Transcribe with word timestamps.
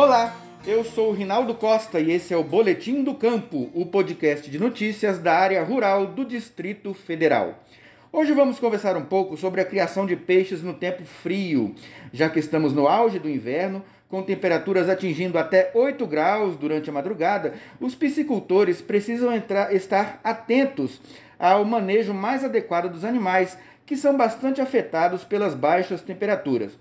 Olá, 0.00 0.32
eu 0.64 0.84
sou 0.84 1.10
o 1.10 1.12
Rinaldo 1.12 1.56
Costa 1.56 1.98
e 1.98 2.12
esse 2.12 2.32
é 2.32 2.36
o 2.36 2.44
Boletim 2.44 3.02
do 3.02 3.16
Campo, 3.16 3.68
o 3.74 3.84
podcast 3.84 4.48
de 4.48 4.56
notícias 4.56 5.18
da 5.18 5.34
área 5.34 5.60
rural 5.64 6.06
do 6.06 6.24
Distrito 6.24 6.94
Federal. 6.94 7.64
Hoje 8.12 8.32
vamos 8.32 8.60
conversar 8.60 8.96
um 8.96 9.04
pouco 9.04 9.36
sobre 9.36 9.60
a 9.60 9.64
criação 9.64 10.06
de 10.06 10.14
peixes 10.14 10.62
no 10.62 10.72
tempo 10.72 11.04
frio, 11.04 11.74
já 12.12 12.30
que 12.30 12.38
estamos 12.38 12.72
no 12.72 12.86
auge 12.86 13.18
do 13.18 13.28
inverno, 13.28 13.82
com 14.08 14.22
temperaturas 14.22 14.88
atingindo 14.88 15.36
até 15.36 15.72
8 15.74 16.06
graus 16.06 16.56
durante 16.56 16.88
a 16.88 16.92
madrugada, 16.92 17.54
os 17.80 17.96
piscicultores 17.96 18.80
precisam 18.80 19.34
entrar, 19.34 19.74
estar 19.74 20.20
atentos 20.22 21.00
ao 21.36 21.64
manejo 21.64 22.14
mais 22.14 22.44
adequado 22.44 22.88
dos 22.88 23.04
animais, 23.04 23.58
que 23.84 23.96
são 23.96 24.16
bastante 24.16 24.60
afetados 24.60 25.24
pelas 25.24 25.56
baixas 25.56 26.00
temperaturas. 26.02 26.78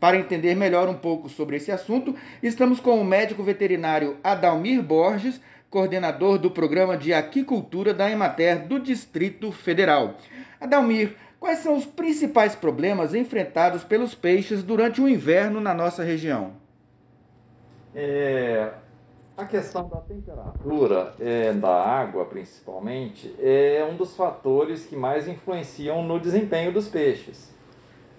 Para 0.00 0.16
entender 0.16 0.54
melhor 0.54 0.88
um 0.88 0.94
pouco 0.94 1.28
sobre 1.28 1.56
esse 1.56 1.72
assunto, 1.72 2.14
estamos 2.42 2.78
com 2.78 3.00
o 3.00 3.04
médico 3.04 3.42
veterinário 3.42 4.16
Adalmir 4.22 4.82
Borges, 4.82 5.40
coordenador 5.68 6.38
do 6.38 6.50
programa 6.50 6.96
de 6.96 7.12
aquicultura 7.12 7.92
da 7.92 8.10
Emater 8.10 8.66
do 8.66 8.78
Distrito 8.78 9.50
Federal. 9.50 10.14
Adalmir, 10.60 11.16
quais 11.40 11.58
são 11.58 11.76
os 11.76 11.84
principais 11.84 12.54
problemas 12.54 13.12
enfrentados 13.12 13.82
pelos 13.82 14.14
peixes 14.14 14.62
durante 14.62 15.00
o 15.00 15.08
inverno 15.08 15.60
na 15.60 15.74
nossa 15.74 16.04
região? 16.04 16.52
É, 17.94 18.70
a 19.36 19.44
questão 19.44 19.88
da 19.88 19.96
temperatura 19.98 21.14
é, 21.18 21.52
da 21.52 21.84
água, 21.84 22.24
principalmente, 22.24 23.34
é 23.40 23.84
um 23.90 23.96
dos 23.96 24.16
fatores 24.16 24.86
que 24.86 24.94
mais 24.94 25.26
influenciam 25.26 26.04
no 26.04 26.20
desempenho 26.20 26.72
dos 26.72 26.88
peixes. 26.88 27.57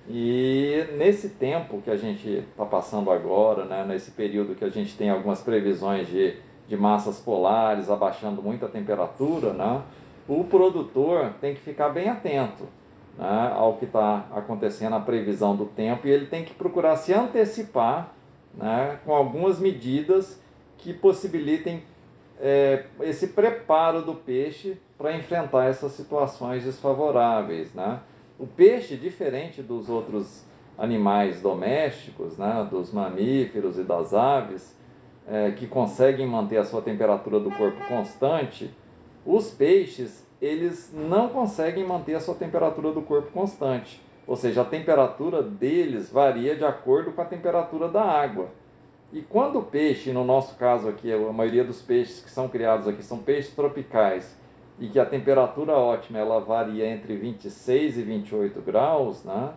E 0.09 0.87
nesse 0.97 1.29
tempo 1.29 1.81
que 1.83 1.91
a 1.91 1.95
gente 1.95 2.27
está 2.27 2.65
passando 2.65 3.11
agora, 3.11 3.65
né, 3.65 3.85
nesse 3.87 4.09
período 4.09 4.55
que 4.55 4.65
a 4.65 4.69
gente 4.69 4.97
tem 4.97 5.11
algumas 5.11 5.41
previsões 5.41 6.07
de, 6.07 6.35
de 6.67 6.75
massas 6.75 7.19
polares 7.19 7.91
abaixando 7.91 8.41
muito 8.41 8.65
a 8.65 8.69
temperatura, 8.69 9.53
né, 9.53 9.83
o 10.27 10.43
produtor 10.43 11.33
tem 11.39 11.53
que 11.53 11.61
ficar 11.61 11.89
bem 11.89 12.09
atento 12.09 12.63
né, 13.19 13.53
ao 13.55 13.75
que 13.77 13.85
está 13.85 14.25
acontecendo, 14.31 14.95
a 14.95 14.99
previsão 14.99 15.55
do 15.55 15.65
tempo, 15.65 16.07
e 16.07 16.11
ele 16.11 16.25
tem 16.25 16.43
que 16.43 16.55
procurar 16.55 16.95
se 16.95 17.13
antecipar 17.13 18.11
né, 18.55 18.97
com 19.05 19.13
algumas 19.13 19.59
medidas 19.59 20.41
que 20.79 20.91
possibilitem 20.91 21.83
é, 22.39 22.85
esse 23.01 23.27
preparo 23.27 24.01
do 24.01 24.15
peixe 24.15 24.75
para 24.97 25.15
enfrentar 25.15 25.65
essas 25.65 25.91
situações 25.91 26.63
desfavoráveis. 26.63 27.73
Né? 27.73 27.99
O 28.39 28.47
peixe, 28.47 28.95
diferente 28.95 29.61
dos 29.61 29.89
outros 29.89 30.45
animais 30.77 31.41
domésticos, 31.41 32.37
né, 32.37 32.65
dos 32.71 32.93
mamíferos 32.93 33.77
e 33.77 33.83
das 33.83 34.13
aves, 34.13 34.73
é, 35.27 35.51
que 35.51 35.67
conseguem 35.67 36.25
manter 36.25 36.55
a 36.55 36.63
sua 36.63 36.81
temperatura 36.81 37.37
do 37.37 37.51
corpo 37.51 37.85
constante, 37.85 38.73
os 39.25 39.51
peixes 39.51 40.25
eles 40.41 40.89
não 40.93 41.27
conseguem 41.27 41.85
manter 41.85 42.15
a 42.15 42.21
sua 42.21 42.33
temperatura 42.33 42.93
do 42.93 43.01
corpo 43.01 43.29
constante. 43.31 44.01
Ou 44.25 44.37
seja, 44.37 44.61
a 44.61 44.65
temperatura 44.65 45.43
deles 45.43 46.09
varia 46.09 46.55
de 46.55 46.63
acordo 46.63 47.11
com 47.11 47.21
a 47.21 47.25
temperatura 47.25 47.89
da 47.89 48.03
água. 48.03 48.47
E 49.11 49.21
quando 49.21 49.59
o 49.59 49.63
peixe, 49.63 50.13
no 50.13 50.23
nosso 50.23 50.55
caso 50.55 50.87
aqui, 50.87 51.11
a 51.11 51.17
maioria 51.33 51.65
dos 51.65 51.81
peixes 51.81 52.21
que 52.21 52.29
são 52.29 52.47
criados 52.47 52.87
aqui 52.87 53.03
são 53.03 53.17
peixes 53.17 53.53
tropicais, 53.53 54.38
e 54.79 54.87
que 54.87 54.99
a 54.99 55.05
temperatura 55.05 55.73
ótima 55.73 56.19
ela 56.19 56.39
varia 56.39 56.87
entre 56.87 57.15
26 57.15 57.97
e 57.97 58.01
28 58.01 58.61
graus, 58.61 59.23
né? 59.23 59.51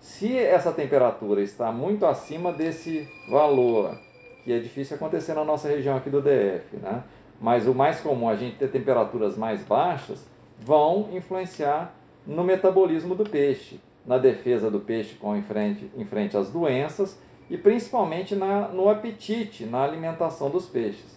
se 0.00 0.38
essa 0.38 0.72
temperatura 0.72 1.42
está 1.42 1.72
muito 1.72 2.06
acima 2.06 2.52
desse 2.52 3.08
valor, 3.28 3.98
que 4.44 4.52
é 4.52 4.58
difícil 4.58 4.96
acontecer 4.96 5.34
na 5.34 5.44
nossa 5.44 5.68
região 5.68 5.96
aqui 5.96 6.08
do 6.08 6.22
DF, 6.22 6.76
né? 6.76 7.02
mas 7.40 7.66
o 7.66 7.74
mais 7.74 8.00
comum 8.00 8.28
a 8.28 8.36
gente 8.36 8.56
ter 8.56 8.70
temperaturas 8.70 9.36
mais 9.36 9.62
baixas, 9.62 10.24
vão 10.60 11.08
influenciar 11.12 11.94
no 12.26 12.44
metabolismo 12.44 13.14
do 13.14 13.24
peixe, 13.24 13.80
na 14.06 14.18
defesa 14.18 14.70
do 14.70 14.80
peixe 14.80 15.14
com 15.16 15.36
em 15.36 15.42
frente, 15.42 15.90
em 15.96 16.04
frente 16.04 16.36
às 16.36 16.50
doenças 16.50 17.18
e 17.50 17.56
principalmente 17.56 18.34
na, 18.34 18.68
no 18.68 18.88
apetite, 18.88 19.64
na 19.64 19.82
alimentação 19.82 20.50
dos 20.50 20.66
peixes. 20.66 21.16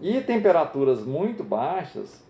E 0.00 0.20
temperaturas 0.20 1.04
muito 1.04 1.42
baixas 1.42 2.25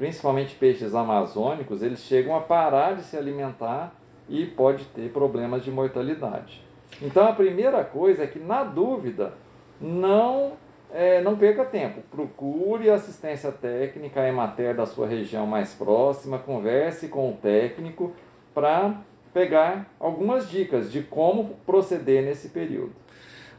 principalmente 0.00 0.54
peixes 0.54 0.94
amazônicos, 0.94 1.82
eles 1.82 2.00
chegam 2.00 2.34
a 2.34 2.40
parar 2.40 2.96
de 2.96 3.02
se 3.02 3.18
alimentar 3.18 3.94
e 4.30 4.46
pode 4.46 4.86
ter 4.86 5.12
problemas 5.12 5.62
de 5.62 5.70
mortalidade. 5.70 6.64
Então 7.02 7.28
a 7.28 7.34
primeira 7.34 7.84
coisa 7.84 8.24
é 8.24 8.26
que, 8.26 8.38
na 8.38 8.64
dúvida, 8.64 9.34
não, 9.78 10.52
é, 10.90 11.20
não 11.20 11.36
perca 11.36 11.66
tempo. 11.66 12.00
Procure 12.10 12.88
assistência 12.88 13.52
técnica, 13.52 14.22
a 14.22 14.28
Emater 14.28 14.74
da 14.74 14.86
sua 14.86 15.06
região 15.06 15.46
mais 15.46 15.74
próxima, 15.74 16.38
converse 16.38 17.08
com 17.08 17.28
o 17.28 17.34
técnico 17.34 18.14
para 18.54 18.94
pegar 19.34 19.86
algumas 20.00 20.48
dicas 20.48 20.90
de 20.90 21.02
como 21.02 21.56
proceder 21.66 22.24
nesse 22.24 22.48
período. 22.48 22.92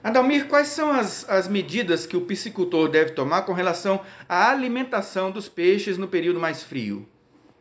Adalmir, 0.03 0.47
quais 0.47 0.69
são 0.69 0.91
as, 0.91 1.29
as 1.29 1.47
medidas 1.47 2.07
que 2.07 2.17
o 2.17 2.21
piscicultor 2.21 2.89
deve 2.89 3.11
tomar 3.11 3.43
com 3.43 3.53
relação 3.53 3.99
à 4.27 4.49
alimentação 4.49 5.29
dos 5.29 5.47
peixes 5.47 5.97
no 5.97 6.07
período 6.07 6.39
mais 6.39 6.63
frio? 6.63 7.05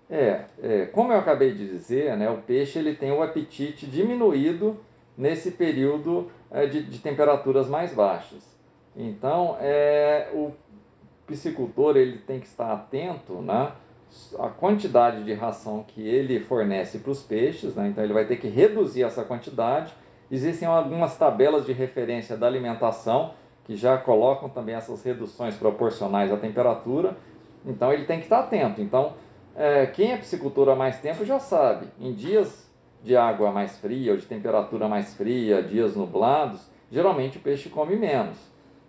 É, 0.09 0.45
é, 0.63 0.87
como 0.87 1.13
eu 1.13 1.19
acabei 1.19 1.53
de 1.53 1.69
dizer, 1.69 2.17
né, 2.17 2.29
o 2.31 2.39
peixe 2.39 2.79
ele 2.79 2.95
tem 2.95 3.13
o 3.13 3.23
apetite 3.23 3.87
diminuído 3.87 4.81
nesse 5.17 5.51
período 5.51 6.31
é, 6.51 6.67
de, 6.67 6.83
de, 6.83 6.99
temperaturas 6.99 7.69
mais 7.69 7.93
baixas. 7.93 8.43
Então, 8.97 9.57
é, 9.61 10.31
o 10.33 10.51
piscicultor 11.27 11.97
ele 11.97 12.19
tem 12.19 12.41
que 12.41 12.47
estar 12.47 12.73
atento 12.73 13.35
né, 13.35 13.71
à 14.39 14.49
quantidade 14.49 15.23
de 15.25 15.33
ração 15.33 15.85
que 15.87 16.01
ele 16.01 16.41
fornece 16.41 16.99
para 16.99 17.13
os 17.13 17.23
peixes, 17.23 17.77
né, 17.77 17.89
então 17.89 18.03
ele 18.03 18.15
vai 18.15 18.25
ter 18.25 18.37
que 18.37 18.49
reduzir 18.49 19.05
essa 19.05 19.23
quantidade 19.25 19.95
Existem 20.31 20.69
algumas 20.69 21.17
tabelas 21.17 21.67
de 21.67 21.73
referência 21.73 22.37
da 22.37 22.47
alimentação 22.47 23.35
que 23.65 23.77
já 23.77 23.99
colocam 23.99 24.49
também 24.49 24.75
essas 24.75 25.03
reduções 25.03 25.57
proporcionais 25.57 26.33
à 26.33 26.37
temperatura. 26.37 27.17
Então 27.65 27.93
ele 27.93 28.05
tem 28.05 28.19
que 28.19 28.25
estar 28.25 28.41
atento. 28.41 28.81
Então, 28.81 29.15
é, 29.57 29.87
quem 29.87 30.13
é 30.13 30.17
piscicultor 30.17 30.69
há 30.69 30.77
mais 30.77 31.01
tempo 31.01 31.25
já 31.25 31.39
sabe, 31.39 31.87
em 31.99 32.13
dias 32.13 32.71
de 33.03 33.17
água 33.17 33.51
mais 33.51 33.79
fria 33.79 34.13
ou 34.13 34.19
de 34.19 34.27
temperatura 34.27 34.89
mais 34.89 35.15
fria, 35.15 35.63
dias 35.63 35.97
nublados, 35.97 36.71
geralmente 36.91 37.39
o 37.39 37.41
peixe 37.41 37.69
come 37.69 37.97
menos. 37.97 38.39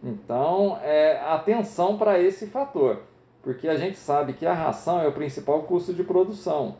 Então, 0.03 0.77
é, 0.81 1.19
atenção 1.19 1.97
para 1.97 2.19
esse 2.19 2.47
fator, 2.47 3.01
porque 3.41 3.67
a 3.67 3.75
gente 3.75 3.97
sabe 3.97 4.33
que 4.33 4.45
a 4.45 4.53
ração 4.53 5.01
é 5.01 5.07
o 5.07 5.11
principal 5.11 5.63
custo 5.63 5.93
de 5.93 6.03
produção. 6.03 6.77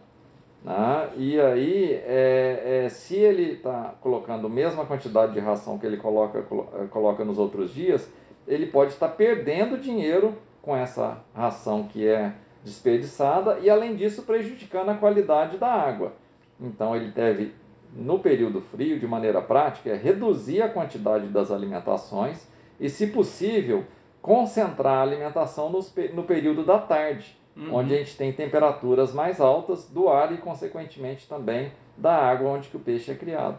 Né? 0.64 1.10
E 1.18 1.40
aí, 1.40 1.94
é, 2.06 2.84
é, 2.86 2.90
se 2.90 3.16
ele 3.16 3.54
está 3.54 3.96
colocando 4.00 4.46
a 4.48 4.50
mesma 4.50 4.86
quantidade 4.86 5.34
de 5.34 5.40
ração 5.40 5.78
que 5.78 5.86
ele 5.86 5.98
coloca, 5.98 6.40
eh, 6.40 6.86
coloca 6.92 7.26
nos 7.26 7.40
outros 7.40 7.74
dias, 7.74 8.12
ele 8.48 8.68
pode 8.68 8.92
estar 8.92 9.10
perdendo 9.10 9.78
dinheiro 9.78 10.36
com 10.62 10.76
essa 10.76 11.24
ração 11.34 11.84
que 11.84 12.08
é 12.08 12.34
desperdiçada 12.64 13.60
e, 13.60 13.70
além 13.70 13.96
disso, 13.96 14.22
prejudicando 14.22 14.90
a 14.90 14.96
qualidade 14.96 15.58
da 15.58 15.68
água. 15.68 16.14
Então, 16.60 16.96
ele 16.96 17.10
deve, 17.10 17.56
no 17.92 18.20
período 18.20 18.62
frio, 18.62 19.00
de 19.00 19.08
maneira 19.08 19.42
prática, 19.42 19.90
é 19.90 19.96
reduzir 19.96 20.62
a 20.62 20.70
quantidade 20.70 21.26
das 21.28 21.52
alimentações 21.52 22.48
e, 22.80 22.88
se 22.88 23.08
possível, 23.08 23.84
concentrar 24.22 25.00
a 25.00 25.02
alimentação 25.02 25.72
no 26.14 26.24
período 26.24 26.64
da 26.64 26.78
tarde 26.78 27.41
uhum. 27.56 27.74
onde 27.74 27.94
a 27.94 27.98
gente 27.98 28.16
tem 28.16 28.32
temperaturas 28.32 29.14
mais 29.14 29.40
altas 29.40 29.88
do 29.90 30.10
ar 30.10 30.32
e, 30.34 30.38
consequentemente, 30.38 31.28
também 31.28 31.72
da 31.98 32.16
água 32.16 32.50
onde 32.50 32.70
que 32.70 32.78
o 32.78 32.80
peixe 32.80 33.12
é 33.12 33.16
criado. 33.16 33.58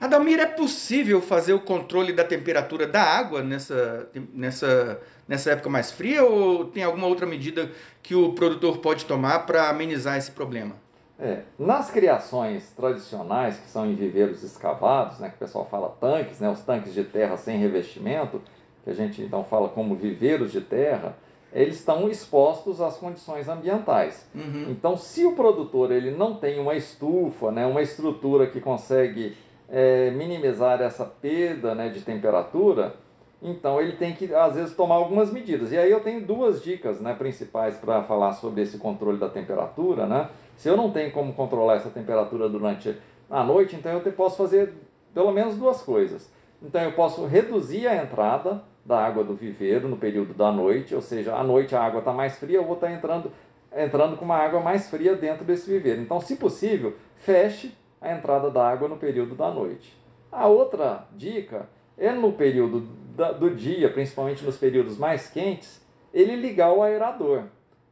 Adalmir, 0.00 0.38
é 0.38 0.46
possível 0.46 1.20
fazer 1.20 1.54
o 1.54 1.60
controle 1.60 2.12
da 2.12 2.24
temperatura 2.24 2.86
da 2.86 3.02
água 3.02 3.42
nessa, 3.42 4.08
nessa, 4.32 5.00
nessa 5.26 5.52
época 5.52 5.70
mais 5.70 5.92
fria 5.92 6.24
ou 6.24 6.66
tem 6.66 6.82
alguma 6.82 7.06
outra 7.06 7.26
medida 7.26 7.70
que 8.02 8.14
o 8.14 8.32
produtor 8.32 8.78
pode 8.78 9.06
tomar 9.06 9.46
para 9.46 9.70
amenizar 9.70 10.18
esse 10.18 10.30
problema? 10.30 10.74
É, 11.18 11.42
nas 11.58 11.90
criações 11.90 12.70
tradicionais, 12.76 13.56
que 13.56 13.68
são 13.68 13.86
em 13.86 13.94
viveiros 13.94 14.42
escavados, 14.42 15.20
né, 15.20 15.28
que 15.28 15.36
o 15.36 15.38
pessoal 15.38 15.66
fala 15.70 15.88
tanques, 16.00 16.40
né, 16.40 16.50
os 16.50 16.60
tanques 16.60 16.92
de 16.92 17.04
terra 17.04 17.36
sem 17.36 17.56
revestimento, 17.56 18.42
que 18.82 18.90
a 18.90 18.94
gente 18.94 19.22
então 19.22 19.44
fala 19.44 19.68
como 19.68 19.94
viveiros 19.94 20.50
de 20.50 20.60
terra, 20.60 21.16
eles 21.54 21.76
estão 21.76 22.08
expostos 22.08 22.80
às 22.80 22.96
condições 22.96 23.48
ambientais. 23.48 24.28
Uhum. 24.34 24.66
Então, 24.70 24.96
se 24.96 25.24
o 25.24 25.32
produtor 25.32 25.92
ele 25.92 26.10
não 26.10 26.34
tem 26.34 26.58
uma 26.58 26.74
estufa, 26.74 27.52
né, 27.52 27.64
uma 27.64 27.80
estrutura 27.80 28.48
que 28.48 28.60
consegue 28.60 29.36
é, 29.68 30.10
minimizar 30.10 30.82
essa 30.82 31.04
perda 31.04 31.74
né, 31.74 31.88
de 31.88 32.00
temperatura, 32.00 32.96
então 33.40 33.80
ele 33.80 33.92
tem 33.92 34.14
que, 34.14 34.34
às 34.34 34.56
vezes, 34.56 34.74
tomar 34.74 34.96
algumas 34.96 35.30
medidas. 35.32 35.70
E 35.70 35.78
aí 35.78 35.90
eu 35.90 36.00
tenho 36.00 36.26
duas 36.26 36.60
dicas 36.60 37.00
né, 37.00 37.14
principais 37.14 37.76
para 37.76 38.02
falar 38.02 38.32
sobre 38.32 38.62
esse 38.62 38.78
controle 38.78 39.18
da 39.18 39.28
temperatura. 39.28 40.06
Né? 40.06 40.28
Se 40.56 40.68
eu 40.68 40.76
não 40.76 40.90
tenho 40.90 41.12
como 41.12 41.32
controlar 41.34 41.76
essa 41.76 41.90
temperatura 41.90 42.48
durante 42.48 42.96
a 43.30 43.44
noite, 43.44 43.76
então 43.76 43.92
eu 43.92 44.00
posso 44.12 44.36
fazer 44.36 44.72
pelo 45.14 45.30
menos 45.30 45.56
duas 45.56 45.82
coisas. 45.82 46.28
Então 46.60 46.82
eu 46.82 46.92
posso 46.92 47.26
reduzir 47.26 47.86
a 47.86 48.02
entrada 48.02 48.62
da 48.84 48.98
água 48.98 49.24
do 49.24 49.34
viveiro 49.34 49.88
no 49.88 49.96
período 49.96 50.34
da 50.34 50.52
noite, 50.52 50.94
ou 50.94 51.00
seja, 51.00 51.34
à 51.34 51.42
noite 51.42 51.74
a 51.74 51.82
água 51.82 52.00
está 52.00 52.12
mais 52.12 52.36
fria, 52.38 52.58
eu 52.58 52.64
vou 52.64 52.74
estar 52.74 52.88
tá 52.88 52.92
entrando, 52.92 53.32
entrando 53.74 54.16
com 54.16 54.24
uma 54.24 54.36
água 54.36 54.60
mais 54.60 54.90
fria 54.90 55.14
dentro 55.14 55.44
desse 55.44 55.70
viveiro. 55.70 56.02
Então, 56.02 56.20
se 56.20 56.36
possível, 56.36 56.94
feche 57.16 57.74
a 58.00 58.12
entrada 58.12 58.50
da 58.50 58.68
água 58.68 58.86
no 58.88 58.96
período 58.96 59.34
da 59.34 59.50
noite. 59.50 59.96
A 60.30 60.46
outra 60.46 61.06
dica 61.12 61.68
é 61.96 62.12
no 62.12 62.32
período 62.32 62.80
da, 63.16 63.32
do 63.32 63.50
dia, 63.50 63.90
principalmente 63.90 64.44
nos 64.44 64.56
períodos 64.56 64.98
mais 64.98 65.28
quentes, 65.28 65.80
ele 66.12 66.36
ligar 66.36 66.72
o 66.72 66.82
aerador. 66.82 67.44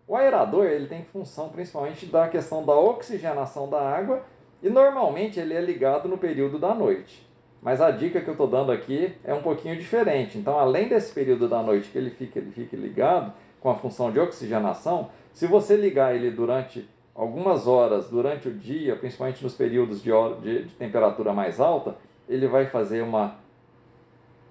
O 0.06 0.16
aerador 0.16 0.66
ele 0.66 0.86
tem 0.86 1.04
função 1.04 1.48
principalmente 1.48 2.06
da 2.06 2.28
questão 2.28 2.64
da 2.64 2.74
oxigenação 2.74 3.68
da 3.68 3.80
água 3.80 4.22
e 4.62 4.68
normalmente 4.68 5.40
ele 5.40 5.54
é 5.54 5.60
ligado 5.60 6.08
no 6.08 6.18
período 6.18 6.58
da 6.58 6.74
noite. 6.74 7.26
Mas 7.62 7.80
a 7.80 7.92
dica 7.92 8.20
que 8.20 8.28
eu 8.28 8.32
estou 8.32 8.48
dando 8.48 8.72
aqui 8.72 9.14
é 9.22 9.32
um 9.32 9.40
pouquinho 9.40 9.76
diferente. 9.76 10.36
Então, 10.36 10.58
além 10.58 10.88
desse 10.88 11.14
período 11.14 11.48
da 11.48 11.62
noite 11.62 11.88
que 11.88 11.96
ele 11.96 12.10
fica, 12.10 12.40
ele 12.40 12.50
fica 12.50 12.76
ligado 12.76 13.32
com 13.60 13.70
a 13.70 13.76
função 13.76 14.10
de 14.10 14.18
oxigenação, 14.18 15.10
se 15.32 15.46
você 15.46 15.76
ligar 15.76 16.14
ele 16.14 16.30
durante 16.32 16.88
algumas 17.14 17.68
horas 17.68 18.08
durante 18.08 18.48
o 18.48 18.52
dia, 18.52 18.96
principalmente 18.96 19.42
nos 19.44 19.54
períodos 19.54 20.02
de, 20.02 20.10
de, 20.42 20.64
de 20.64 20.74
temperatura 20.74 21.32
mais 21.32 21.60
alta, 21.60 21.94
ele 22.28 22.48
vai 22.48 22.66
fazer 22.66 23.02
uma 23.02 23.36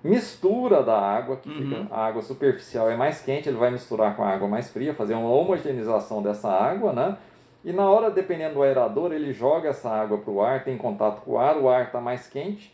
mistura 0.03 0.81
da 0.81 0.97
água, 0.97 1.35
que 1.37 1.49
uhum. 1.49 1.55
fica, 1.57 1.87
a 1.93 2.05
água 2.05 2.21
superficial 2.21 2.89
é 2.89 2.95
mais 2.95 3.21
quente, 3.21 3.49
ele 3.49 3.57
vai 3.57 3.71
misturar 3.71 4.15
com 4.15 4.23
a 4.23 4.29
água 4.29 4.47
mais 4.47 4.69
fria, 4.69 4.93
fazer 4.93 5.13
uma 5.13 5.29
homogeneização 5.29 6.21
dessa 6.21 6.49
água, 6.49 6.93
né? 6.93 7.17
E 7.63 7.71
na 7.71 7.87
hora, 7.87 8.09
dependendo 8.09 8.55
do 8.55 8.63
aerador, 8.63 9.11
ele 9.11 9.31
joga 9.33 9.69
essa 9.69 9.89
água 9.89 10.17
para 10.17 10.31
o 10.31 10.41
ar, 10.41 10.63
tem 10.63 10.77
contato 10.77 11.21
com 11.21 11.33
o 11.33 11.37
ar, 11.37 11.57
o 11.57 11.69
ar 11.69 11.85
está 11.85 12.01
mais 12.01 12.27
quente, 12.27 12.73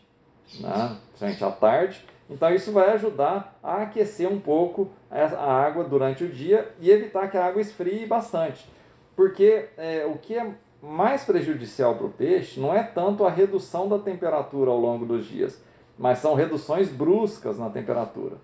né? 0.59 0.97
principalmente 1.09 1.43
à 1.43 1.51
tarde. 1.51 2.05
Então 2.29 2.53
isso 2.53 2.71
vai 2.71 2.89
ajudar 2.91 3.57
a 3.63 3.83
aquecer 3.83 4.29
um 4.29 4.39
pouco 4.39 4.89
a 5.09 5.51
água 5.51 5.83
durante 5.83 6.23
o 6.23 6.29
dia 6.29 6.69
e 6.79 6.89
evitar 6.91 7.29
que 7.29 7.37
a 7.37 7.45
água 7.45 7.61
esfrie 7.61 8.05
bastante. 8.05 8.69
Porque 9.15 9.69
é, 9.77 10.05
o 10.05 10.17
que 10.17 10.37
é 10.37 10.53
mais 10.81 11.23
prejudicial 11.23 11.95
para 11.95 12.05
o 12.05 12.11
peixe 12.11 12.59
não 12.59 12.73
é 12.73 12.83
tanto 12.83 13.25
a 13.25 13.31
redução 13.31 13.87
da 13.87 13.97
temperatura 13.97 14.69
ao 14.69 14.77
longo 14.77 15.05
dos 15.05 15.25
dias, 15.25 15.61
mas 15.97 16.19
são 16.19 16.35
reduções 16.35 16.89
bruscas 16.89 17.57
na 17.57 17.69
temperatura. 17.69 18.35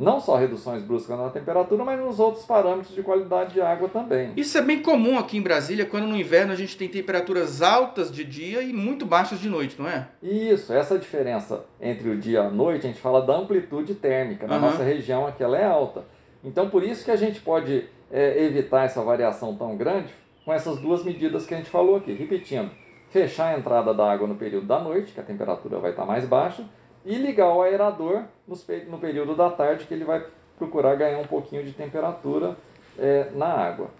Não 0.00 0.18
só 0.18 0.36
reduções 0.36 0.82
bruscas 0.82 1.18
na 1.18 1.28
temperatura, 1.28 1.84
mas 1.84 2.00
nos 2.00 2.18
outros 2.18 2.46
parâmetros 2.46 2.94
de 2.94 3.02
qualidade 3.02 3.52
de 3.52 3.60
água 3.60 3.86
também. 3.86 4.32
Isso 4.34 4.56
é 4.56 4.62
bem 4.62 4.80
comum 4.80 5.18
aqui 5.18 5.36
em 5.36 5.42
Brasília, 5.42 5.84
quando 5.84 6.06
no 6.06 6.16
inverno 6.16 6.52
a 6.52 6.56
gente 6.56 6.74
tem 6.74 6.88
temperaturas 6.88 7.60
altas 7.60 8.10
de 8.10 8.24
dia 8.24 8.62
e 8.62 8.72
muito 8.72 9.04
baixas 9.04 9.38
de 9.38 9.50
noite, 9.50 9.76
não 9.78 9.86
é? 9.86 10.08
Isso, 10.22 10.72
essa 10.72 10.98
diferença 10.98 11.66
entre 11.78 12.08
o 12.08 12.16
dia 12.16 12.38
e 12.38 12.42
a 12.46 12.50
noite, 12.50 12.86
a 12.86 12.88
gente 12.88 13.00
fala 13.00 13.20
da 13.20 13.36
amplitude 13.36 13.94
térmica. 13.94 14.46
Na 14.46 14.54
uhum. 14.54 14.62
nossa 14.62 14.82
região 14.82 15.26
aqui 15.26 15.42
ela 15.42 15.58
é 15.58 15.66
alta. 15.66 16.04
Então 16.42 16.70
por 16.70 16.82
isso 16.82 17.04
que 17.04 17.10
a 17.10 17.16
gente 17.16 17.40
pode 17.40 17.86
é, 18.10 18.42
evitar 18.44 18.84
essa 18.84 19.02
variação 19.02 19.54
tão 19.54 19.76
grande 19.76 20.14
com 20.46 20.52
essas 20.52 20.78
duas 20.78 21.04
medidas 21.04 21.44
que 21.44 21.52
a 21.52 21.58
gente 21.58 21.68
falou 21.68 21.96
aqui. 21.96 22.14
Repetindo, 22.14 22.70
fechar 23.10 23.54
a 23.54 23.58
entrada 23.58 23.92
da 23.92 24.10
água 24.10 24.26
no 24.26 24.36
período 24.36 24.66
da 24.66 24.80
noite, 24.80 25.12
que 25.12 25.20
a 25.20 25.22
temperatura 25.22 25.78
vai 25.78 25.90
estar 25.90 26.06
mais 26.06 26.24
baixa, 26.24 26.64
e 27.04 27.14
ligar 27.16 27.52
o 27.54 27.62
aerador 27.62 28.24
no 28.46 28.98
período 28.98 29.34
da 29.34 29.50
tarde, 29.50 29.86
que 29.86 29.94
ele 29.94 30.04
vai 30.04 30.24
procurar 30.58 30.94
ganhar 30.96 31.18
um 31.18 31.26
pouquinho 31.26 31.64
de 31.64 31.72
temperatura 31.72 32.56
é, 32.98 33.30
na 33.34 33.46
água. 33.46 33.90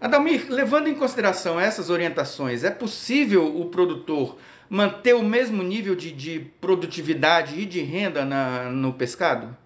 Adalmir, 0.00 0.46
levando 0.50 0.88
em 0.88 0.94
consideração 0.94 1.58
essas 1.58 1.88
orientações, 1.88 2.64
é 2.64 2.70
possível 2.70 3.44
o 3.58 3.66
produtor 3.66 4.36
manter 4.68 5.14
o 5.14 5.22
mesmo 5.22 5.62
nível 5.62 5.94
de, 5.94 6.12
de 6.12 6.40
produtividade 6.60 7.58
e 7.58 7.64
de 7.64 7.80
renda 7.80 8.24
na, 8.24 8.64
no 8.64 8.92
pescado? 8.92 9.56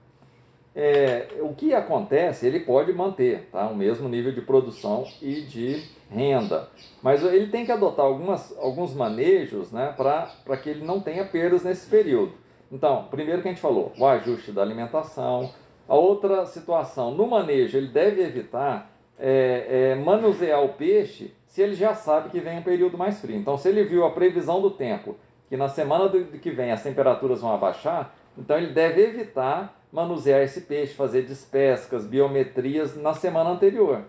É, 0.74 1.26
o 1.40 1.52
que 1.52 1.74
acontece, 1.74 2.46
ele 2.46 2.60
pode 2.60 2.92
manter 2.92 3.48
tá, 3.50 3.66
o 3.66 3.76
mesmo 3.76 4.08
nível 4.08 4.32
de 4.32 4.40
produção 4.40 5.04
e 5.20 5.40
de 5.40 5.82
renda, 6.10 6.68
mas 7.02 7.24
ele 7.24 7.46
tem 7.46 7.64
que 7.64 7.72
adotar 7.72 8.04
algumas, 8.04 8.56
alguns 8.58 8.94
manejos 8.94 9.70
né, 9.70 9.94
para 9.96 10.56
que 10.56 10.68
ele 10.68 10.84
não 10.84 11.00
tenha 11.00 11.24
perdas 11.24 11.62
nesse 11.62 11.88
período. 11.88 12.32
Então, 12.70 13.06
primeiro 13.10 13.42
que 13.42 13.48
a 13.48 13.50
gente 13.50 13.60
falou, 13.60 13.92
o 13.96 14.06
ajuste 14.06 14.52
da 14.52 14.62
alimentação. 14.62 15.50
A 15.88 15.94
outra 15.94 16.46
situação, 16.46 17.12
no 17.12 17.26
manejo, 17.26 17.76
ele 17.76 17.88
deve 17.88 18.22
evitar 18.22 18.90
é, 19.18 19.92
é, 19.92 19.94
manusear 19.96 20.62
o 20.64 20.70
peixe 20.70 21.34
se 21.46 21.60
ele 21.60 21.74
já 21.74 21.94
sabe 21.94 22.30
que 22.30 22.38
vem 22.38 22.58
um 22.58 22.62
período 22.62 22.96
mais 22.96 23.20
frio. 23.20 23.36
Então, 23.36 23.56
se 23.56 23.68
ele 23.68 23.82
viu 23.84 24.04
a 24.04 24.10
previsão 24.10 24.62
do 24.62 24.70
tempo, 24.70 25.16
que 25.48 25.56
na 25.56 25.68
semana 25.68 26.08
do, 26.08 26.24
que 26.38 26.50
vem 26.50 26.70
as 26.70 26.82
temperaturas 26.82 27.40
vão 27.40 27.52
abaixar, 27.52 28.14
então 28.38 28.56
ele 28.56 28.72
deve 28.72 29.02
evitar 29.02 29.76
manusear 29.92 30.40
esse 30.42 30.60
peixe, 30.60 30.94
fazer 30.94 31.22
despescas, 31.22 32.06
biometrias 32.06 32.96
na 32.96 33.12
semana 33.12 33.50
anterior. 33.50 34.04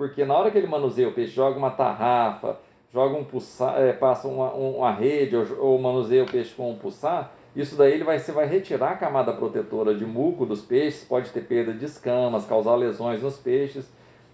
Porque 0.00 0.24
na 0.24 0.34
hora 0.34 0.50
que 0.50 0.56
ele 0.56 0.66
manuseia 0.66 1.10
o 1.10 1.12
peixe, 1.12 1.34
joga 1.34 1.58
uma 1.58 1.72
tarrafa, 1.72 2.56
joga 2.90 3.18
um 3.18 3.22
pulsar, 3.22 3.78
é, 3.78 3.92
passa 3.92 4.26
uma, 4.28 4.50
uma 4.50 4.90
rede 4.90 5.36
ou, 5.36 5.44
ou, 5.58 5.78
manuseia 5.78 6.24
o 6.24 6.26
peixe 6.26 6.54
com 6.54 6.70
um 6.70 6.74
pulsar, 6.74 7.30
isso 7.54 7.76
daí 7.76 7.92
ele 7.92 8.04
vai, 8.04 8.18
você 8.18 8.32
vai 8.32 8.46
retirar 8.46 8.92
a 8.92 8.96
camada 8.96 9.30
protetora 9.30 9.94
de 9.94 10.06
muco 10.06 10.46
dos 10.46 10.62
peixes, 10.62 11.04
pode 11.04 11.28
ter 11.28 11.42
perda 11.42 11.74
de 11.74 11.84
escamas, 11.84 12.46
causar 12.46 12.76
lesões 12.76 13.22
nos 13.22 13.36
peixes. 13.36 13.92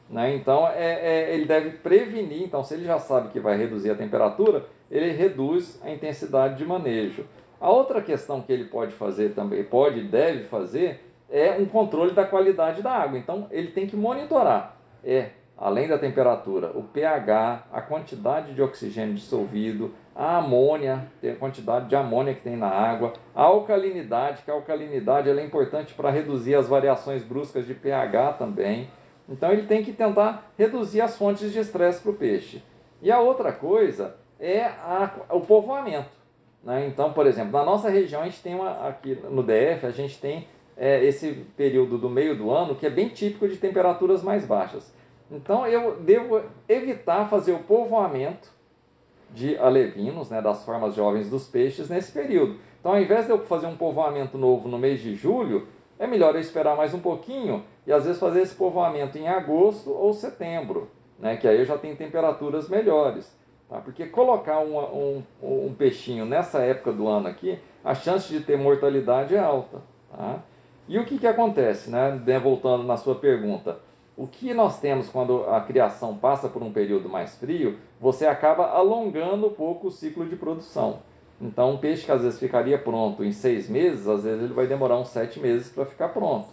Né? 0.08 0.36
Então 0.36 0.68
é, 0.68 1.32
é, 1.32 1.34
ele 1.34 1.46
deve 1.46 1.70
prevenir, 1.70 2.44
então 2.44 2.62
se 2.62 2.74
ele 2.74 2.84
já 2.84 3.00
sabe 3.00 3.30
que 3.30 3.40
vai 3.40 3.56
reduzir 3.56 3.90
a 3.90 3.96
temperatura, 3.96 4.66
ele 4.88 5.10
reduz 5.10 5.80
a 5.82 5.90
intensidade 5.90 6.58
de 6.58 6.64
manejo. 6.64 7.26
A 7.60 7.68
outra 7.72 8.00
questão 8.00 8.40
que 8.40 8.52
ele 8.52 8.66
pode 8.66 8.92
fazer 8.92 9.30
também, 9.30 9.64
pode 9.64 9.98
e 9.98 10.04
deve 10.04 10.44
fazer, 10.44 11.00
é 11.28 11.56
um 11.58 11.66
controle 11.66 12.12
da 12.12 12.24
qualidade 12.24 12.82
da 12.82 12.92
água. 12.92 13.18
Então, 13.18 13.48
ele 13.50 13.72
tem 13.72 13.88
que 13.88 13.96
monitorar, 13.96 14.76
é, 15.02 15.30
além 15.56 15.88
da 15.88 15.98
temperatura, 15.98 16.70
o 16.74 16.82
pH, 16.82 17.66
a 17.72 17.80
quantidade 17.80 18.52
de 18.54 18.60
oxigênio 18.60 19.14
dissolvido, 19.14 19.94
a 20.14 20.38
amônia, 20.38 21.10
a 21.22 21.34
quantidade 21.36 21.88
de 21.88 21.96
amônia 21.96 22.34
que 22.34 22.42
tem 22.42 22.56
na 22.56 22.68
água, 22.68 23.12
a 23.34 23.42
alcalinidade, 23.42 24.42
que 24.42 24.50
a 24.50 24.54
alcalinidade 24.54 25.28
é 25.28 25.44
importante 25.44 25.94
para 25.94 26.10
reduzir 26.10 26.54
as 26.54 26.68
variações 26.68 27.22
bruscas 27.22 27.66
de 27.66 27.74
pH 27.74 28.34
também. 28.34 28.90
Então, 29.28 29.50
ele 29.50 29.66
tem 29.66 29.82
que 29.82 29.92
tentar 29.92 30.50
reduzir 30.56 31.00
as 31.00 31.16
fontes 31.16 31.52
de 31.52 31.58
estresse 31.58 32.00
para 32.00 32.10
o 32.10 32.14
peixe. 32.14 32.62
E 33.02 33.10
a 33.10 33.20
outra 33.20 33.52
coisa 33.52 34.16
é 34.38 34.64
a, 34.64 35.10
o 35.30 35.40
povoamento. 35.40 36.10
Né? 36.62 36.86
Então, 36.86 37.12
por 37.12 37.26
exemplo, 37.26 37.52
na 37.52 37.64
nossa 37.64 37.88
região, 37.88 38.22
a 38.22 38.24
gente 38.24 38.42
tem 38.42 38.54
uma, 38.54 38.88
aqui 38.88 39.18
no 39.30 39.42
DF, 39.42 39.86
a 39.86 39.90
gente 39.90 40.18
tem 40.18 40.46
é, 40.76 41.04
esse 41.04 41.32
período 41.56 41.98
do 41.98 42.10
meio 42.10 42.36
do 42.36 42.50
ano 42.50 42.74
que 42.74 42.86
é 42.86 42.90
bem 42.90 43.08
típico 43.08 43.48
de 43.48 43.56
temperaturas 43.56 44.22
mais 44.22 44.44
baixas. 44.44 44.94
Então, 45.30 45.66
eu 45.66 45.96
devo 46.00 46.42
evitar 46.68 47.28
fazer 47.28 47.52
o 47.52 47.60
povoamento 47.60 48.54
de 49.30 49.56
alevinos, 49.58 50.30
né, 50.30 50.40
das 50.40 50.64
formas 50.64 50.94
jovens 50.94 51.28
dos 51.28 51.48
peixes, 51.48 51.88
nesse 51.88 52.12
período. 52.12 52.58
Então, 52.80 52.92
ao 52.92 53.00
invés 53.00 53.26
de 53.26 53.32
eu 53.32 53.38
fazer 53.40 53.66
um 53.66 53.76
povoamento 53.76 54.38
novo 54.38 54.68
no 54.68 54.78
mês 54.78 55.00
de 55.00 55.14
julho, 55.14 55.66
é 55.98 56.06
melhor 56.06 56.34
eu 56.34 56.40
esperar 56.40 56.76
mais 56.76 56.94
um 56.94 57.00
pouquinho 57.00 57.64
e 57.86 57.92
às 57.92 58.04
vezes 58.04 58.20
fazer 58.20 58.42
esse 58.42 58.54
povoamento 58.54 59.18
em 59.18 59.26
agosto 59.26 59.90
ou 59.90 60.12
setembro, 60.12 60.90
né, 61.18 61.36
que 61.36 61.48
aí 61.48 61.58
eu 61.58 61.64
já 61.64 61.76
tenho 61.76 61.96
temperaturas 61.96 62.68
melhores. 62.68 63.34
Tá? 63.68 63.80
Porque 63.80 64.06
colocar 64.06 64.60
um, 64.60 64.78
um, 64.78 65.22
um, 65.42 65.74
peixinho 65.74 66.24
nessa 66.24 66.60
época 66.60 66.92
do 66.92 67.08
ano 67.08 67.26
aqui, 67.26 67.58
a 67.84 67.94
chance 67.94 68.32
de 68.32 68.40
ter 68.40 68.56
mortalidade 68.56 69.34
é 69.34 69.40
alta. 69.40 69.82
Tá? 70.10 70.40
E 70.88 70.98
o 70.98 71.04
que, 71.04 71.18
que 71.18 71.26
acontece, 71.26 71.90
né? 71.90 72.20
voltando 72.40 72.84
na 72.84 72.96
sua 72.96 73.16
pergunta? 73.16 73.80
O 74.16 74.26
que 74.26 74.54
nós 74.54 74.80
temos 74.80 75.08
quando 75.08 75.44
a 75.44 75.60
criação 75.60 76.16
passa 76.16 76.48
por 76.48 76.62
um 76.62 76.72
período 76.72 77.08
mais 77.08 77.36
frio, 77.36 77.76
você 78.00 78.26
acaba 78.26 78.68
alongando 78.68 79.48
um 79.48 79.52
pouco 79.52 79.88
o 79.88 79.90
ciclo 79.90 80.26
de 80.26 80.36
produção. 80.36 81.00
Então, 81.38 81.72
um 81.72 81.76
peixe 81.76 82.06
que 82.06 82.12
às 82.12 82.22
vezes 82.22 82.38
ficaria 82.38 82.78
pronto 82.78 83.22
em 83.22 83.30
seis 83.30 83.68
meses, 83.68 84.08
às 84.08 84.24
vezes 84.24 84.42
ele 84.42 84.54
vai 84.54 84.66
demorar 84.66 84.98
uns 84.98 85.08
sete 85.08 85.38
meses 85.38 85.68
para 85.68 85.84
ficar 85.84 86.08
pronto. 86.08 86.48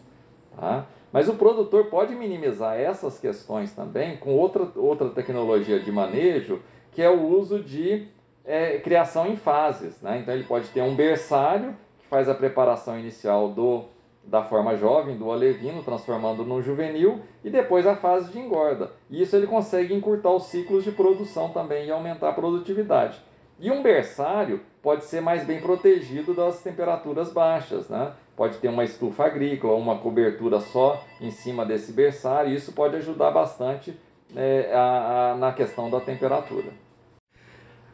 Tá? 0.58 0.86
Mas 1.12 1.30
o 1.30 1.36
produtor 1.36 1.86
pode 1.86 2.14
minimizar 2.16 2.78
essas 2.78 3.18
questões 3.18 3.72
também 3.74 4.18
com 4.18 4.36
outra, 4.36 4.68
outra 4.76 5.10
tecnologia 5.10 5.80
de 5.80 5.92
manejo 5.92 6.60
que 6.92 7.02
é 7.02 7.10
o 7.10 7.22
uso 7.22 7.60
de 7.60 8.08
é, 8.46 8.78
criação 8.80 9.28
em 9.28 9.36
fases. 9.36 10.02
Né? 10.02 10.20
Então 10.20 10.34
ele 10.34 10.44
pode 10.44 10.68
ter 10.70 10.82
um 10.82 10.96
berçário 10.96 11.76
que 12.00 12.08
faz 12.08 12.30
a 12.30 12.36
preparação 12.36 13.00
inicial 13.00 13.50
do, 13.50 13.86
da 14.26 14.44
forma 14.44 14.76
jovem, 14.76 15.18
do 15.18 15.32
alevino, 15.32 15.84
transformando 15.84 16.44
no 16.44 16.62
juvenil, 16.62 17.22
e 17.44 17.50
depois 17.50 17.86
a 17.86 17.96
fase 17.96 18.32
de 18.32 18.40
engorda. 18.40 18.92
E 19.10 19.22
isso 19.22 19.36
ele 19.36 19.48
consegue 19.48 19.94
encurtar 19.94 20.32
os 20.32 20.44
ciclos 20.46 20.84
de 20.84 20.92
produção 20.92 21.50
também 21.50 21.88
e 21.88 21.92
aumentar 21.92 22.30
a 22.30 22.34
produtividade. 22.34 23.22
E 23.60 23.70
um 23.70 23.84
berçário 23.84 24.62
pode 24.82 25.06
ser 25.06 25.22
mais 25.22 25.46
bem 25.46 25.62
protegido 25.62 26.34
das 26.34 26.62
temperaturas 26.62 27.32
baixas, 27.32 27.88
né? 27.90 28.14
Pode 28.36 28.58
ter 28.58 28.68
uma 28.68 28.84
estufa 28.84 29.26
agrícola, 29.26 29.76
uma 29.76 30.00
cobertura 30.00 30.60
só 30.60 31.02
em 31.22 31.30
cima 31.30 31.66
desse 31.66 31.94
berçário, 31.94 32.52
e 32.52 32.56
isso 32.56 32.74
pode 32.74 32.96
ajudar 32.96 33.32
bastante 33.32 33.98
é, 34.36 34.72
a, 34.74 35.32
a, 35.32 35.36
na 35.36 35.54
questão 35.54 35.90
da 35.90 36.00
temperatura. 36.00 36.72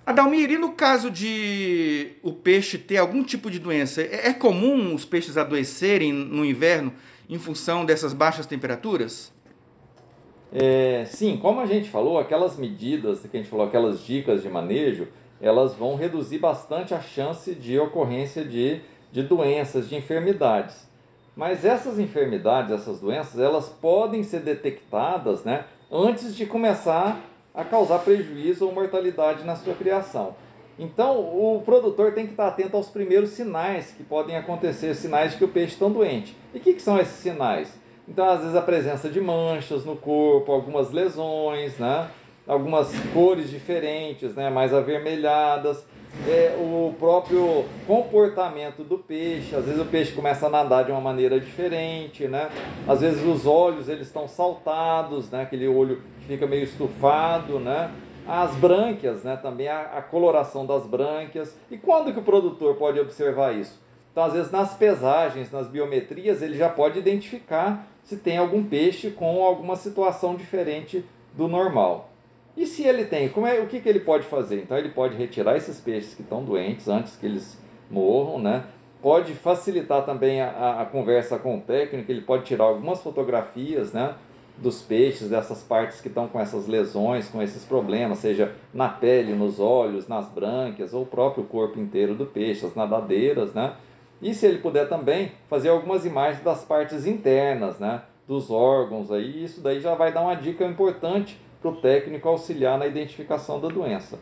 Adalmir, 0.06 0.50
e 0.50 0.58
no 0.58 0.72
caso 0.72 1.12
de 1.12 2.14
o 2.24 2.34
peixe 2.34 2.78
ter 2.78 2.98
algum 2.98 3.24
tipo 3.24 3.52
de 3.52 3.60
doença, 3.60 4.02
é, 4.02 4.30
é 4.30 4.34
comum 4.34 4.96
os 4.96 5.06
peixes 5.06 5.38
adoecerem 5.38 6.12
no 6.12 6.44
inverno 6.44 6.94
em 7.30 7.38
função 7.38 7.86
dessas 7.86 8.14
baixas 8.14 8.46
temperaturas? 8.46 9.32
É, 10.52 11.06
sim, 11.06 11.38
como 11.38 11.62
a 11.62 11.66
gente 11.68 11.90
falou, 11.90 12.18
aquelas 12.18 12.58
medidas 12.58 13.20
que 13.22 13.38
a 13.38 13.40
gente 13.40 13.50
falou, 13.50 13.68
aquelas 13.68 14.04
dicas 14.04 14.42
de 14.42 14.50
manejo, 14.50 15.08
elas 15.40 15.76
vão 15.76 15.96
reduzir 15.96 16.40
bastante 16.40 16.94
a 16.94 17.02
chance 17.02 17.54
de 17.54 17.78
ocorrência 17.78 18.44
de, 18.44 18.82
de 19.12 19.22
doenças, 19.22 19.88
de 19.88 19.96
enfermidades. 19.96 20.90
Mas 21.36 21.64
essas 21.64 22.00
enfermidades, 22.00 22.72
essas 22.72 23.00
doenças, 23.00 23.40
elas 23.40 23.70
podem 23.70 24.24
ser 24.24 24.42
detectadas 24.42 25.44
né, 25.44 25.66
antes 25.92 26.36
de 26.36 26.46
começar 26.46 27.22
a 27.54 27.64
causar 27.64 28.00
prejuízo 28.00 28.66
ou 28.66 28.74
mortalidade 28.74 29.44
na 29.44 29.56
sua 29.56 29.74
criação. 29.74 30.36
Então, 30.78 31.20
o 31.20 31.62
produtor 31.66 32.14
tem 32.14 32.26
que 32.26 32.32
estar 32.32 32.48
atento 32.48 32.78
aos 32.78 32.88
primeiros 32.88 33.32
sinais 33.32 33.92
que 33.92 34.04
podem 34.04 34.38
acontecer, 34.38 34.94
sinais 34.96 35.32
de 35.32 35.38
que 35.38 35.44
o 35.44 35.50
peixe 35.50 35.74
está 35.74 35.88
doente. 35.88 36.36
E 36.54 36.58
o 36.58 36.62
que, 36.62 36.74
que, 36.74 36.82
são 36.82 36.98
esses 36.98 37.16
sinais? 37.16 37.78
Então, 38.08 38.28
às 38.28 38.40
vezes, 38.40 38.56
a 38.56 38.62
presença 38.62 39.10
de 39.10 39.20
manchas 39.20 39.84
no 39.84 39.98
corpo, 39.98 40.52
algumas 40.52 40.92
lesões, 40.92 41.78
né? 41.78 42.10
algumas 42.50 42.92
cores 43.14 43.50
diferentes, 43.50 44.34
né? 44.34 44.50
mais 44.50 44.74
avermelhadas, 44.74 45.86
é, 46.28 46.56
o 46.60 46.94
próprio 46.98 47.66
comportamento 47.86 48.84
do 48.84 48.98
peixe. 48.98 49.56
Às 49.56 49.66
vezes 49.66 49.80
o 49.80 49.86
peixe 49.86 50.14
começa 50.14 50.48
a 50.48 50.50
nadar 50.50 50.84
de 50.84 50.92
uma 50.92 51.00
maneira 51.00 51.40
diferente, 51.40 52.28
né? 52.28 52.50
Às 52.88 53.02
vezes 53.02 53.24
os 53.24 53.46
olhos 53.46 53.88
eles 53.88 54.08
estão 54.08 54.28
saltados, 54.28 55.30
né? 55.30 55.44
Aquele 55.44 55.68
olho 55.68 56.02
fica 56.30 56.46
meio 56.46 56.64
estufado, 56.64 57.60
né? 57.60 57.92
As 58.28 58.56
brânquias, 58.56 59.24
né? 59.24 59.36
Também 59.36 59.68
a, 59.68 59.82
a 59.98 60.02
coloração 60.02 60.66
das 60.66 60.86
brânquias. 60.86 61.58
E 61.72 61.78
quando 61.78 62.14
que 62.14 62.20
o 62.20 62.24
produtor 62.24 62.76
pode 62.76 63.00
observar 63.00 63.56
isso? 63.56 63.82
Então, 64.12 64.24
às 64.24 64.34
vezes, 64.34 64.52
nas 64.52 64.76
pesagens, 64.76 65.52
nas 65.52 65.68
biometrias, 65.68 66.42
ele 66.42 66.56
já 66.56 66.70
pode 66.70 67.00
identificar 67.00 67.88
se 68.04 68.18
tem 68.18 68.38
algum 68.38 68.64
peixe 68.64 69.10
com 69.10 69.44
alguma 69.44 69.76
situação 69.76 70.36
diferente 70.36 71.04
do 71.36 71.48
normal. 71.48 72.10
E 72.56 72.66
se 72.66 72.84
ele 72.84 73.06
tem, 73.06 73.30
como 73.30 73.48
é, 73.48 73.60
o 73.60 73.68
que, 73.68 73.80
que 73.80 73.88
ele 73.88 74.00
pode 74.00 74.26
fazer? 74.26 74.62
Então 74.64 74.78
ele 74.78 74.90
pode 74.90 75.16
retirar 75.16 75.56
esses 75.56 75.80
peixes 75.80 76.14
que 76.14 76.22
estão 76.22 76.44
doentes 76.44 76.88
antes 76.88 77.16
que 77.16 77.26
eles 77.26 77.58
morram, 77.90 78.40
né? 78.40 78.66
Pode 79.02 79.34
facilitar 79.34 80.04
também 80.06 80.42
a, 80.42 80.82
a 80.82 80.86
conversa 80.86 81.40
com 81.40 81.58
o 81.58 81.62
técnico, 81.62 82.12
ele 82.12 82.22
pode 82.22 82.44
tirar 82.44 82.66
algumas 82.66 83.02
fotografias, 83.02 83.94
né? 83.94 84.16
Dos 84.62 84.82
peixes, 84.82 85.30
dessas 85.30 85.64
partes 85.64 86.02
que 86.02 86.08
estão 86.08 86.28
com 86.28 86.40
essas 86.40 86.68
lesões, 86.68 87.30
com 87.30 87.42
esses 87.42 87.64
problemas, 87.64 88.20
seja 88.20 88.54
na 88.74 88.90
pele, 88.90 89.34
nos 89.34 89.60
olhos, 89.60 90.08
nas 90.08 90.28
brânquias, 90.28 90.94
ou 90.94 91.04
o 91.04 91.06
próprio 91.06 91.46
corpo 91.46 91.80
inteiro 91.80 92.14
do 92.14 92.26
peixe, 92.26 92.66
as 92.66 92.76
nadadeiras, 92.76 93.54
né? 93.54 93.74
E 94.22 94.34
se 94.34 94.46
ele 94.46 94.58
puder 94.58 94.90
também 94.90 95.32
fazer 95.50 95.70
algumas 95.70 96.06
imagens 96.06 96.44
das 96.44 96.64
partes 96.66 97.06
internas, 97.06 97.80
né? 97.80 98.02
Dos 98.28 98.52
órgãos 98.52 99.12
aí, 99.12 99.44
isso 99.46 99.62
daí 99.62 99.80
já 99.80 99.96
vai 99.96 100.12
dar 100.12 100.22
uma 100.22 100.36
dica 100.36 100.66
importante 100.66 101.40
para 101.62 101.72
o 101.72 101.76
técnico 101.76 102.28
auxiliar 102.28 102.78
na 102.78 102.86
identificação 102.86 103.60
da 103.60 103.68
doença. 103.68 104.20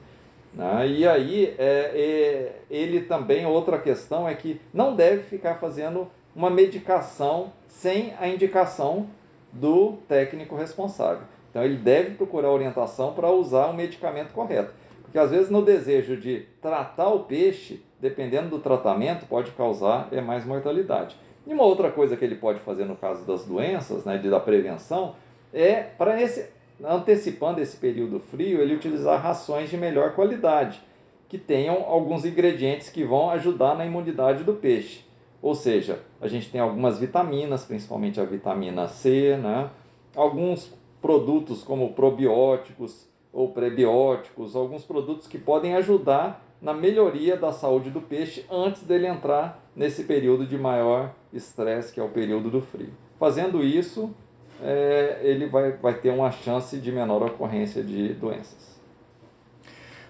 Né? 0.53 0.87
E 0.87 1.07
aí, 1.07 1.55
é, 1.57 1.91
é, 1.93 2.61
ele 2.69 3.01
também, 3.01 3.45
outra 3.45 3.77
questão 3.77 4.27
é 4.27 4.33
que 4.33 4.59
não 4.73 4.95
deve 4.95 5.23
ficar 5.23 5.55
fazendo 5.55 6.07
uma 6.35 6.49
medicação 6.49 7.51
sem 7.67 8.13
a 8.19 8.27
indicação 8.27 9.07
do 9.51 9.93
técnico 10.07 10.55
responsável. 10.55 11.23
Então, 11.49 11.63
ele 11.63 11.77
deve 11.77 12.15
procurar 12.15 12.51
orientação 12.51 13.13
para 13.13 13.31
usar 13.31 13.67
o 13.67 13.73
medicamento 13.73 14.31
correto. 14.33 14.73
Porque 15.01 15.17
às 15.17 15.31
vezes, 15.31 15.49
no 15.49 15.63
desejo 15.63 16.17
de 16.17 16.45
tratar 16.61 17.09
o 17.09 17.21
peixe, 17.21 17.81
dependendo 17.99 18.49
do 18.49 18.59
tratamento, 18.59 19.25
pode 19.25 19.51
causar 19.51 20.09
é, 20.11 20.21
mais 20.21 20.45
mortalidade. 20.45 21.15
E 21.45 21.53
uma 21.53 21.63
outra 21.63 21.89
coisa 21.89 22.17
que 22.17 22.25
ele 22.25 22.35
pode 22.35 22.59
fazer 22.59 22.85
no 22.85 22.95
caso 22.95 23.25
das 23.25 23.45
doenças, 23.45 24.03
né, 24.03 24.17
de, 24.17 24.29
da 24.29 24.39
prevenção, 24.39 25.15
é 25.53 25.81
para 25.81 26.21
esse 26.21 26.57
antecipando 26.83 27.59
esse 27.59 27.77
período 27.77 28.19
frio, 28.19 28.61
ele 28.61 28.75
utilizar 28.75 29.21
rações 29.21 29.69
de 29.69 29.77
melhor 29.77 30.13
qualidade, 30.13 30.81
que 31.27 31.37
tenham 31.37 31.83
alguns 31.83 32.25
ingredientes 32.25 32.89
que 32.89 33.03
vão 33.03 33.29
ajudar 33.31 33.75
na 33.75 33.85
imunidade 33.85 34.43
do 34.43 34.53
peixe. 34.53 35.03
Ou 35.41 35.55
seja, 35.55 35.99
a 36.21 36.27
gente 36.27 36.49
tem 36.49 36.59
algumas 36.59 36.99
vitaminas, 36.99 37.65
principalmente 37.65 38.19
a 38.19 38.25
vitamina 38.25 38.87
C, 38.87 39.37
né? 39.37 39.69
alguns 40.15 40.73
produtos 41.01 41.63
como 41.63 41.93
probióticos 41.93 43.07
ou 43.31 43.49
prebióticos, 43.49 44.55
alguns 44.55 44.83
produtos 44.83 45.27
que 45.27 45.37
podem 45.37 45.75
ajudar 45.75 46.43
na 46.61 46.73
melhoria 46.73 47.37
da 47.37 47.51
saúde 47.51 47.91
do 47.91 48.01
peixe 48.01 48.43
antes 48.49 48.81
dele 48.81 49.05
entrar 49.05 49.63
nesse 49.75 50.05
período 50.05 50.45
de 50.45 50.57
maior 50.57 51.13
estresse, 51.31 51.93
que 51.93 51.99
é 51.99 52.03
o 52.03 52.09
período 52.09 52.49
do 52.49 52.61
frio. 52.61 52.89
Fazendo 53.19 53.63
isso, 53.63 54.13
é, 54.61 55.19
ele 55.21 55.45
vai, 55.45 55.73
vai 55.73 55.93
ter 55.93 56.09
uma 56.09 56.31
chance 56.31 56.77
de 56.77 56.91
menor 56.91 57.21
ocorrência 57.21 57.83
de 57.83 58.13
doenças. 58.13 58.75